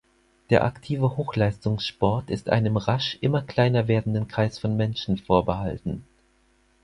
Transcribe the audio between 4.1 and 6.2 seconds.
Kreis von Menschen vorbehalten.